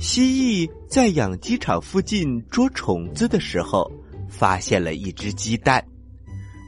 [0.00, 3.92] 蜥蜴在养鸡场附近捉虫子的时候，
[4.30, 5.84] 发现了一只鸡蛋。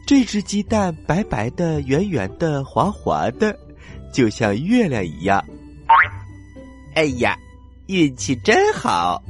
[0.06, 3.58] 这只鸡蛋白白的、圆圆的、滑滑的，
[4.12, 5.42] 就像月亮一样。
[6.94, 7.34] 哎呀，
[7.86, 9.22] 运气真好！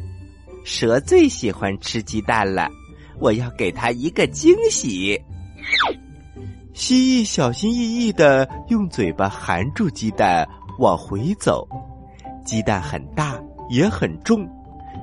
[0.64, 2.68] 蛇最喜欢吃鸡蛋了，
[3.20, 5.16] 我要给它一个惊喜。
[6.74, 10.44] 蜥蜴小心翼翼的用嘴巴含住鸡蛋，
[10.80, 11.68] 往回走。
[12.44, 13.40] 鸡蛋很大，
[13.72, 14.46] 也很重，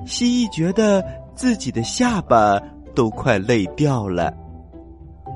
[0.06, 2.56] 蜥蜴觉得自己的下巴
[2.94, 4.32] 都快累掉了。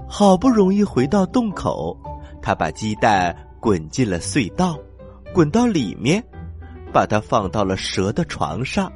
[0.06, 1.98] 好不容易回到洞口，
[2.40, 4.78] 他把鸡蛋滚进了隧道，
[5.32, 6.22] 滚到里面，
[6.92, 8.92] 把它放到了蛇的床上。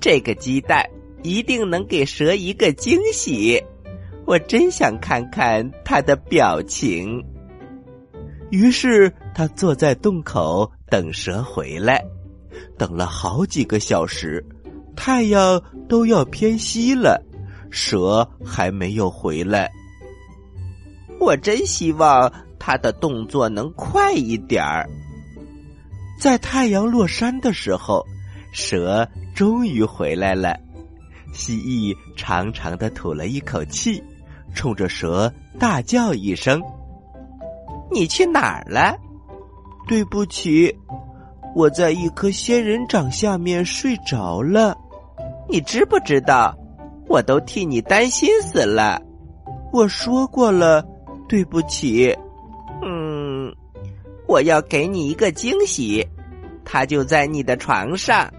[0.00, 0.82] 这个鸡蛋
[1.22, 3.62] 一定能给蛇一个惊喜，
[4.24, 7.22] 我真想看看它的表情。
[8.50, 12.02] 于是他坐在洞口等蛇回来，
[12.78, 14.44] 等了好几个小时，
[14.94, 17.22] 太阳都要偏西了，
[17.70, 19.70] 蛇还没有回来。
[21.18, 24.88] 我真希望它的动作能快一点儿。
[26.20, 28.04] 在太阳落山的时候，
[28.52, 30.58] 蛇终于回来了。
[31.32, 34.02] 蜥蜴长长的吐了一口气，
[34.54, 36.62] 冲着蛇大叫一声
[37.92, 38.96] ：“你去哪儿了
[39.86, 40.74] ？”“对不起，
[41.56, 44.76] 我在一棵仙人掌下面睡着了。
[45.48, 46.54] ”“你知不知道？
[47.08, 49.00] 我都替你担心死了。
[49.72, 50.84] ”“我说过了。”
[51.28, 52.14] 对不起，
[52.84, 53.52] 嗯，
[54.28, 56.06] 我要给你一个惊喜，
[56.64, 58.32] 它就在你的床上。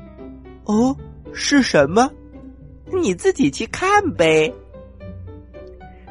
[0.63, 0.95] 哦，
[1.33, 2.09] 是什么？
[3.01, 4.49] 你自己去看呗。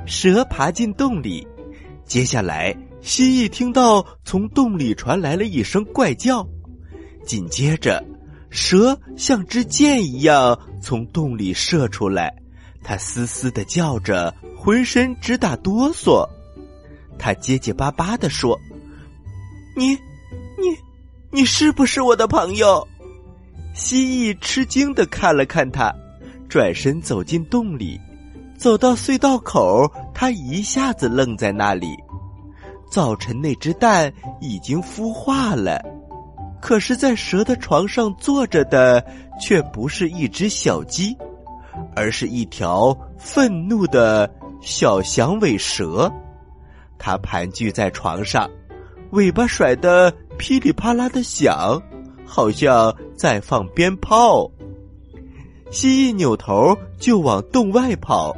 [0.04, 1.48] 蛇爬进洞里，
[2.04, 6.46] 接下来蜥蜴听到从洞里传来了一声怪叫，
[7.26, 8.02] 紧接着，
[8.48, 12.34] 蛇像支箭一样从洞里射出来，
[12.82, 16.26] 它嘶嘶的叫着，浑身直打哆嗦。
[17.18, 18.58] 他结结巴巴的说
[19.76, 20.76] ：“你，你，
[21.30, 22.86] 你是不是我的朋友？”
[23.74, 25.94] 蜥蜴吃惊的看了看他，
[26.48, 28.00] 转身走进洞里。
[28.56, 31.88] 走到隧道口，他一下子愣在那里。
[32.90, 34.10] 早晨那只蛋
[34.40, 35.82] 已经孵化了，
[36.60, 39.04] 可是，在蛇的床上坐着的
[39.40, 41.16] 却不是一只小鸡，
[41.94, 44.28] 而是一条愤怒的
[44.60, 46.10] 小响尾蛇。
[46.98, 48.50] 它盘踞在床上，
[49.10, 51.80] 尾巴甩得噼里啪啦的响，
[52.24, 54.50] 好像在放鞭炮。
[55.70, 58.34] 蜥蜴扭头就往洞外跑，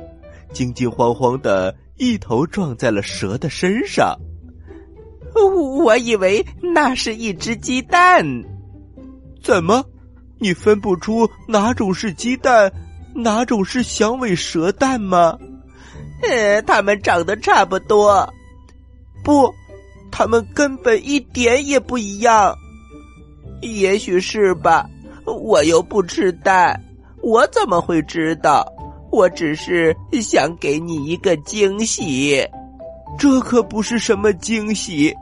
[0.52, 4.18] 惊惊慌慌的一头撞在了蛇的身上。
[5.82, 8.24] 我以为那是一只鸡蛋，
[9.42, 9.84] 怎么，
[10.38, 12.72] 你分不出哪种是鸡蛋，
[13.14, 15.38] 哪种是响尾蛇蛋吗？
[16.22, 18.28] 呃，它们长得差不多。
[19.24, 19.52] 不，
[20.10, 22.54] 它们根本一点也不一样。
[23.60, 24.88] 也许是吧，
[25.24, 26.80] 我又不吃蛋，
[27.22, 28.66] 我怎么会知道？
[29.10, 32.46] 我只是想给你一个惊喜。
[33.16, 35.14] 这可不是什么惊喜，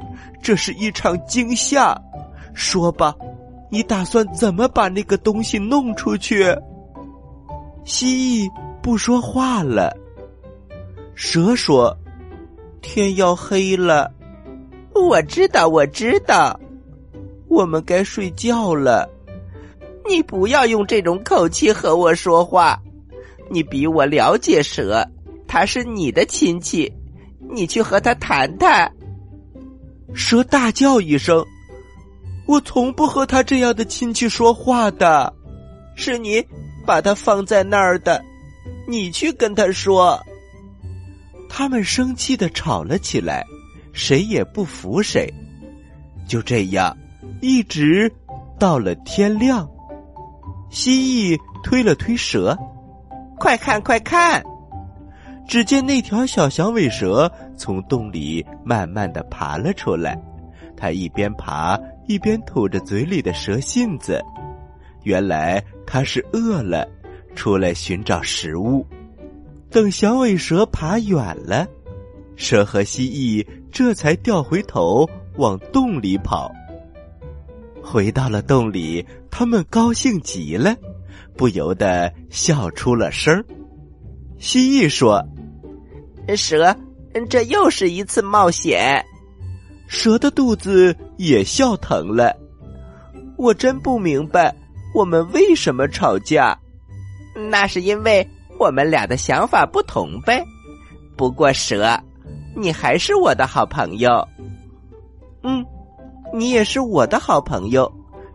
[0.42, 1.94] 这是一场惊吓。
[2.54, 3.14] 说吧，
[3.70, 6.44] 你打算怎么把那个东西弄出去？
[7.84, 8.50] 蜥蜴
[8.82, 9.94] 不说话了。
[11.14, 11.96] 蛇说。
[12.82, 14.08] 天要黑了，
[14.94, 16.60] 我知道，我知道，
[17.48, 19.10] 我们该睡觉了。
[20.08, 22.80] 你不要用这种口气和我说话。
[23.50, 25.04] 你比我了解蛇，
[25.48, 26.92] 它是你的亲戚，
[27.50, 28.90] 你去和他谈谈。
[30.14, 31.44] 蛇大叫一声
[32.46, 35.32] ：“我从不和他这样的亲戚说话的，
[35.94, 36.44] 是你
[36.86, 38.24] 把他放在那儿的，
[38.88, 40.20] 你去跟他说。”
[41.48, 43.44] 他们生气的吵了起来，
[43.92, 45.32] 谁也不服谁。
[46.26, 46.96] 就这样，
[47.40, 48.12] 一直
[48.58, 49.68] 到了天亮。
[50.70, 52.56] 蜥蜴推了推蛇，
[53.38, 54.44] 快看快看！
[55.48, 60.20] 只见那条小响尾蛇从洞里慢慢的爬了出来。
[60.76, 64.22] 它一边爬一边吐着嘴里的蛇信子。
[65.04, 66.86] 原来它是饿了，
[67.34, 68.84] 出来寻找食物。
[69.70, 71.66] 等响尾蛇爬远了，
[72.36, 76.52] 蛇和蜥蜴这才掉回头往洞里跑。
[77.82, 80.74] 回到了洞里，他们高兴极了，
[81.36, 83.44] 不由得笑出了声
[84.38, 85.24] 蜥蜴说
[86.34, 86.74] ：“蛇，
[87.28, 89.04] 这又是一次冒险。”
[89.86, 92.34] 蛇的肚子也笑疼了。
[93.36, 94.52] 我真不明白，
[94.94, 96.58] 我们为什么吵架？
[97.50, 98.26] 那是因为
[98.58, 100.42] 我们俩的想法不同呗。
[101.16, 101.96] 不过蛇，
[102.56, 104.26] 你还是我的好朋友。
[105.42, 105.64] 嗯，
[106.34, 107.90] 你也是我的好朋友，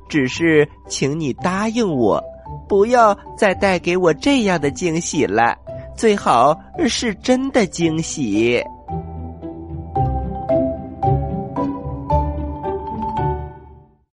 [0.08, 2.24] 只是请你答应我，
[2.70, 5.58] 不要再带给我这样的惊喜了，
[5.96, 6.58] 最好
[6.88, 8.62] 是真的惊喜。